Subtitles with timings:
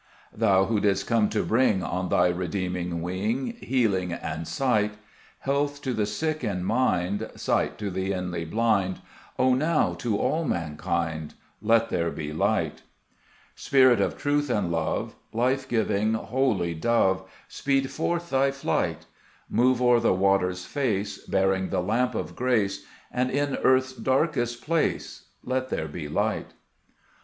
[0.33, 4.95] 2 Thou, who didst come to bring On Thy redeeming wing Healing and sight,
[5.41, 8.99] Health to the sick in mind, Sight to the inly blind,
[9.37, 12.81] O now to all mankind Let there be light.
[12.81, 17.91] 55 Gbe JSeet Cburcb Ib^mne, Spirit of truth and love, Life giving, holy Dove, Speed
[17.91, 19.05] forth Thy flight;
[19.49, 25.25] Move o'er the waters' face Bearing the lamp of grace, And in earth's darkest place
[25.43, 26.53] Let there be light.